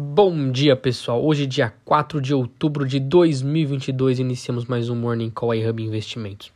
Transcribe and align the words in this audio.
Bom 0.00 0.52
dia, 0.52 0.76
pessoal. 0.76 1.24
Hoje, 1.24 1.44
dia 1.44 1.74
4 1.84 2.20
de 2.20 2.32
outubro 2.32 2.86
de 2.86 3.00
2022, 3.00 4.20
iniciamos 4.20 4.64
mais 4.64 4.88
um 4.88 4.94
Morning 4.94 5.28
Call 5.28 5.56
iHub 5.56 5.82
Investimentos. 5.82 6.52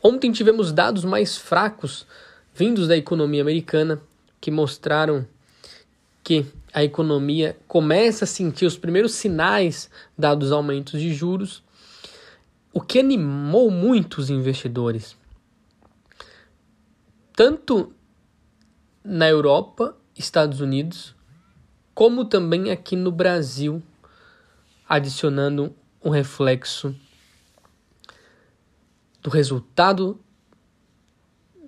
Ontem 0.00 0.30
tivemos 0.30 0.70
dados 0.70 1.04
mais 1.04 1.36
fracos 1.36 2.06
vindos 2.54 2.86
da 2.86 2.96
economia 2.96 3.42
americana 3.42 4.00
que 4.40 4.48
mostraram 4.48 5.26
que 6.22 6.46
a 6.72 6.84
economia 6.84 7.56
começa 7.66 8.24
a 8.24 8.28
sentir 8.28 8.64
os 8.64 8.78
primeiros 8.78 9.14
sinais 9.14 9.90
dados 10.16 10.52
aumentos 10.52 11.00
de 11.00 11.12
juros, 11.12 11.64
o 12.72 12.80
que 12.80 13.00
animou 13.00 13.72
muito 13.72 14.18
os 14.18 14.30
investidores. 14.30 15.16
Tanto 17.34 17.92
na 19.02 19.28
Europa, 19.28 19.96
Estados 20.16 20.60
Unidos, 20.60 21.13
como 21.94 22.24
também 22.24 22.72
aqui 22.72 22.96
no 22.96 23.12
Brasil, 23.12 23.80
adicionando 24.88 25.74
um 26.02 26.10
reflexo 26.10 26.94
do 29.22 29.30
resultado 29.30 30.20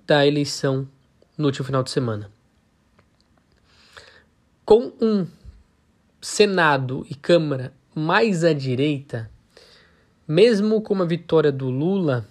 da 0.05 0.27
eleição 0.27 0.89
no 1.39 1.47
último 1.47 1.65
final 1.65 1.83
de 1.83 1.91
semana. 1.91 2.31
Com 4.65 4.93
um 5.01 5.27
Senado 6.21 7.07
e 7.09 7.15
Câmara 7.15 7.73
mais 7.95 8.43
à 8.43 8.53
direita, 8.53 9.31
mesmo 10.27 10.83
com 10.83 11.01
a 11.01 11.07
vitória 11.07 11.53
do 11.53 11.71
Lula, 11.71 12.27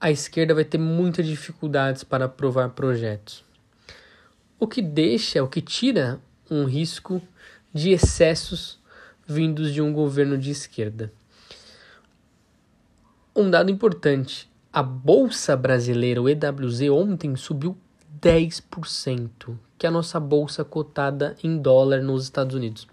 a 0.00 0.10
esquerda 0.10 0.54
vai 0.54 0.64
ter 0.64 0.76
muitas 0.76 1.24
dificuldades 1.24 2.02
para 2.02 2.24
aprovar 2.24 2.70
projetos 2.70 3.44
o 4.64 4.68
que 4.68 4.82
deixa, 4.82 5.42
o 5.42 5.48
que 5.48 5.60
tira 5.60 6.20
um 6.50 6.64
risco 6.64 7.20
de 7.72 7.90
excessos 7.90 8.78
vindos 9.26 9.72
de 9.72 9.82
um 9.82 9.92
governo 9.92 10.38
de 10.38 10.50
esquerda. 10.50 11.12
Um 13.36 13.50
dado 13.50 13.70
importante: 13.70 14.50
a 14.72 14.82
bolsa 14.82 15.56
brasileira, 15.56 16.20
o 16.20 16.28
EWZ, 16.28 16.82
ontem 16.90 17.36
subiu 17.36 17.76
10%, 18.20 19.56
que 19.76 19.86
é 19.86 19.88
a 19.88 19.92
nossa 19.92 20.18
bolsa 20.18 20.64
cotada 20.64 21.36
em 21.42 21.58
dólar 21.58 22.02
nos 22.02 22.24
Estados 22.24 22.54
Unidos. 22.54 22.86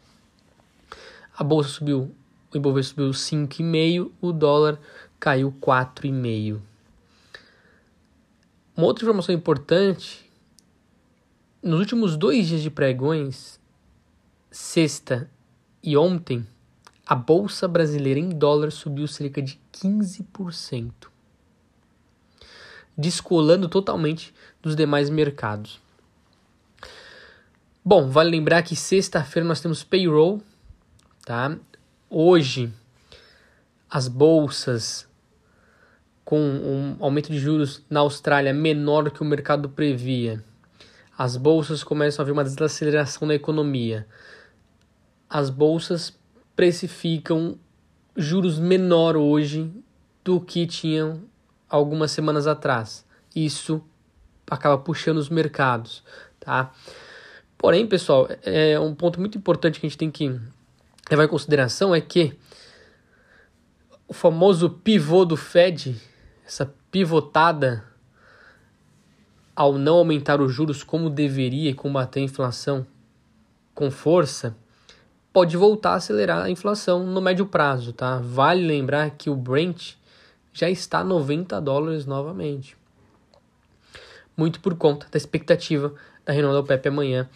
A 1.37 1.43
bolsa 1.43 1.69
subiu, 1.69 2.13
o 2.53 2.57
Ibovespa 2.57 3.01
subiu 3.01 3.11
5,5%, 3.11 4.11
o 4.19 4.33
dólar 4.33 4.79
caiu 5.19 5.53
4,5%. 5.61 6.59
Uma 8.75 8.87
outra 8.87 9.03
informação 9.03 9.35
importante 9.35 10.30
nos 11.61 11.79
últimos 11.79 12.17
dois 12.17 12.47
dias 12.47 12.61
de 12.61 12.71
pregões, 12.71 13.59
sexta 14.49 15.29
e 15.83 15.95
ontem, 15.95 16.45
a 17.05 17.13
bolsa 17.13 17.67
brasileira 17.67 18.19
em 18.19 18.29
dólar 18.29 18.71
subiu 18.71 19.07
cerca 19.07 19.41
de 19.41 19.59
15%, 19.73 20.91
descolando 22.97 23.69
totalmente 23.69 24.33
dos 24.61 24.75
demais 24.75 25.09
mercados. 25.09 25.79
Bom, 27.85 28.09
vale 28.09 28.31
lembrar 28.31 28.63
que 28.63 28.75
sexta-feira 28.75 29.47
nós 29.47 29.61
temos 29.61 29.83
payroll, 29.83 30.41
tá? 31.23 31.55
Hoje 32.09 32.71
as 33.89 34.07
bolsas 34.07 35.07
com 36.23 36.39
um 36.39 36.95
aumento 36.99 37.31
de 37.31 37.37
juros 37.37 37.83
na 37.89 37.99
Austrália 37.99 38.53
menor 38.53 39.11
que 39.11 39.21
o 39.21 39.25
mercado 39.25 39.69
previa 39.69 40.43
as 41.17 41.37
bolsas 41.37 41.83
começam 41.83 42.23
a 42.23 42.25
ver 42.25 42.31
uma 42.31 42.43
desaceleração 42.43 43.27
da 43.27 43.35
economia. 43.35 44.07
As 45.29 45.49
bolsas 45.49 46.17
precificam 46.55 47.57
juros 48.15 48.59
menor 48.59 49.15
hoje 49.15 49.71
do 50.23 50.39
que 50.39 50.65
tinham 50.65 51.21
algumas 51.69 52.11
semanas 52.11 52.47
atrás. 52.47 53.05
Isso 53.35 53.83
acaba 54.49 54.77
puxando 54.77 55.17
os 55.17 55.29
mercados, 55.29 56.03
tá? 56.39 56.71
Porém, 57.57 57.87
pessoal, 57.87 58.27
é 58.43 58.79
um 58.79 58.93
ponto 58.93 59.19
muito 59.19 59.37
importante 59.37 59.79
que 59.79 59.85
a 59.85 59.89
gente 59.89 59.97
tem 59.97 60.11
que 60.11 60.39
levar 61.09 61.25
em 61.25 61.27
consideração 61.27 61.93
é 61.93 62.01
que 62.01 62.37
o 64.07 64.13
famoso 64.13 64.69
pivô 64.69 65.23
do 65.23 65.37
Fed, 65.37 65.95
essa 66.45 66.73
pivotada 66.91 67.90
ao 69.61 69.77
não 69.77 69.97
aumentar 69.97 70.41
os 70.41 70.51
juros 70.51 70.83
como 70.83 71.07
deveria 71.07 71.69
e 71.69 71.73
combater 71.75 72.19
a 72.19 72.23
inflação 72.23 72.83
com 73.75 73.91
força, 73.91 74.57
pode 75.31 75.55
voltar 75.55 75.91
a 75.91 75.97
acelerar 75.97 76.43
a 76.43 76.49
inflação 76.49 77.05
no 77.05 77.21
médio 77.21 77.45
prazo, 77.45 77.93
tá? 77.93 78.17
Vale 78.17 78.65
lembrar 78.65 79.11
que 79.11 79.29
o 79.29 79.35
Brent 79.35 79.93
já 80.51 80.67
está 80.67 81.01
a 81.01 81.03
90 81.03 81.61
dólares 81.61 82.07
novamente. 82.07 82.75
Muito 84.35 84.59
por 84.61 84.73
conta 84.73 85.05
da 85.11 85.17
expectativa 85.17 85.93
da 86.25 86.33
reunião 86.33 86.53
da 86.53 86.61
OPEP 86.61 86.87
amanhã, 86.87 87.29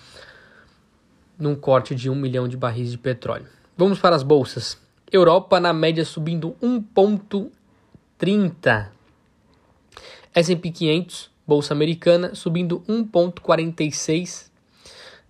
num 1.38 1.54
corte 1.54 1.94
de 1.94 2.10
1 2.10 2.16
milhão 2.16 2.48
de 2.48 2.58
barris 2.58 2.90
de 2.90 2.98
petróleo. 2.98 3.46
Vamos 3.78 4.00
para 4.00 4.16
as 4.16 4.24
bolsas. 4.24 4.82
Europa 5.12 5.60
na 5.60 5.72
média 5.72 6.04
subindo 6.04 6.56
1,30. 6.60 8.88
S&P 10.34 10.72
500 10.72 11.35
Bolsa 11.48 11.74
Americana 11.74 12.34
subindo 12.34 12.80
1,46 12.88 14.50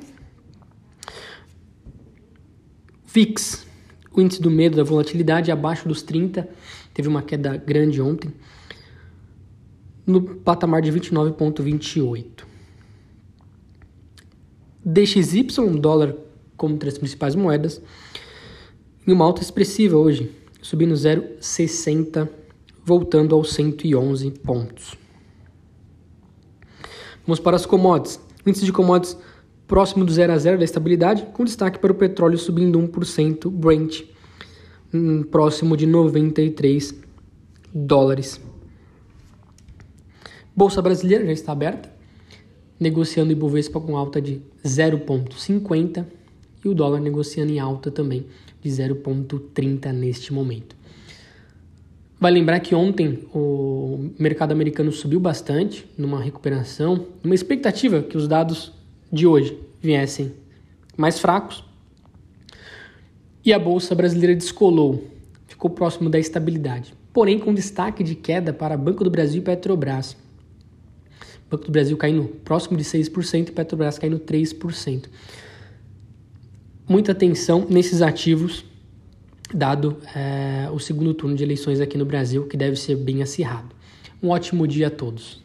VIX, 3.06 3.66
o 4.12 4.20
índice 4.20 4.42
do 4.42 4.50
medo 4.50 4.76
da 4.76 4.82
volatilidade, 4.82 5.50
abaixo 5.50 5.88
dos 5.88 6.02
30, 6.02 6.46
teve 6.92 7.08
uma 7.08 7.22
queda 7.22 7.56
grande 7.56 8.02
ontem, 8.02 8.30
no 10.08 10.22
patamar 10.22 10.80
de 10.80 10.90
29,28. 10.90 12.44
DXY, 14.84 15.78
dólar 15.78 16.16
como 16.56 16.78
as 16.86 16.98
principais 16.98 17.34
moedas, 17.34 17.80
em 19.06 19.12
uma 19.12 19.24
alta 19.24 19.42
expressiva 19.42 19.96
hoje, 19.96 20.32
subindo 20.62 20.94
0,60, 20.94 22.28
voltando 22.84 23.34
aos 23.34 23.52
111 23.52 24.30
pontos. 24.42 24.94
Vamos 27.26 27.38
para 27.38 27.56
as 27.56 27.66
commodities. 27.66 28.18
Índice 28.46 28.64
de 28.64 28.72
commodities 28.72 29.16
próximo 29.66 30.04
do 30.04 30.10
0 30.10 30.32
a 30.32 30.38
0 30.38 30.58
da 30.58 30.64
estabilidade, 30.64 31.26
com 31.34 31.44
destaque 31.44 31.78
para 31.78 31.92
o 31.92 31.94
petróleo 31.94 32.38
subindo 32.38 32.80
1%, 32.80 33.50
Brent 33.50 34.04
um, 34.92 35.22
próximo 35.22 35.76
de 35.76 35.86
93 35.86 36.94
dólares. 37.74 38.40
Bolsa 40.58 40.82
brasileira 40.82 41.24
já 41.24 41.30
está 41.30 41.52
aberta, 41.52 41.88
negociando 42.80 43.30
Ibovespa 43.30 43.80
com 43.80 43.96
alta 43.96 44.20
de 44.20 44.42
0,50 44.64 46.04
e 46.64 46.68
o 46.68 46.74
dólar 46.74 46.98
negociando 46.98 47.52
em 47.52 47.60
alta 47.60 47.92
também 47.92 48.26
de 48.60 48.68
0,30 48.68 49.92
neste 49.92 50.32
momento. 50.32 50.74
Vai 52.18 52.32
lembrar 52.32 52.58
que 52.58 52.74
ontem 52.74 53.20
o 53.32 54.10
mercado 54.18 54.50
americano 54.50 54.90
subiu 54.90 55.20
bastante 55.20 55.88
numa 55.96 56.20
recuperação, 56.20 57.06
numa 57.22 57.36
expectativa 57.36 58.02
que 58.02 58.16
os 58.16 58.26
dados 58.26 58.72
de 59.12 59.28
hoje 59.28 59.56
viessem 59.80 60.32
mais 60.96 61.20
fracos. 61.20 61.64
E 63.44 63.52
a 63.52 63.60
bolsa 63.60 63.94
brasileira 63.94 64.34
descolou, 64.34 65.04
ficou 65.46 65.70
próximo 65.70 66.10
da 66.10 66.18
estabilidade, 66.18 66.94
porém 67.12 67.38
com 67.38 67.54
destaque 67.54 68.02
de 68.02 68.16
queda 68.16 68.52
para 68.52 68.76
Banco 68.76 69.04
do 69.04 69.10
Brasil 69.10 69.40
e 69.40 69.44
Petrobras. 69.44 70.16
Banco 71.50 71.64
do 71.64 71.72
Brasil 71.72 71.96
caindo 71.96 72.24
próximo 72.44 72.76
de 72.76 72.84
6% 72.84 73.48
e 73.48 73.52
Petrobras 73.52 73.98
caindo 73.98 74.18
3%. 74.18 75.06
Muita 76.88 77.12
atenção 77.12 77.66
nesses 77.68 78.00
ativos, 78.00 78.64
dado 79.52 79.98
é, 80.14 80.68
o 80.70 80.78
segundo 80.78 81.12
turno 81.14 81.36
de 81.36 81.42
eleições 81.42 81.80
aqui 81.80 81.98
no 81.98 82.04
Brasil, 82.04 82.46
que 82.46 82.56
deve 82.56 82.76
ser 82.76 82.96
bem 82.96 83.22
acirrado. 83.22 83.68
Um 84.22 84.30
ótimo 84.30 84.66
dia 84.66 84.88
a 84.88 84.90
todos. 84.90 85.42